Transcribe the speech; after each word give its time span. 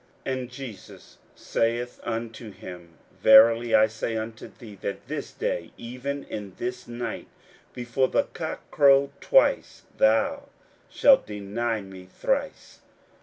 41:014:030 0.25 0.33
And 0.39 0.49
Jesus 0.49 1.17
saith 1.35 1.99
unto 2.01 2.49
him, 2.49 2.93
Verily 3.21 3.75
I 3.75 3.85
say 3.85 4.17
unto 4.17 4.47
thee, 4.47 4.73
That 4.81 5.07
this 5.07 5.31
day, 5.31 5.73
even 5.77 6.23
in 6.23 6.53
this 6.57 6.87
night, 6.87 7.27
before 7.73 8.07
the 8.07 8.23
cock 8.23 8.61
crow 8.71 9.11
twice, 9.21 9.83
thou 9.99 10.49
shalt 10.89 11.27
deny 11.27 11.81
me 11.81 12.07
thrice. 12.11 12.79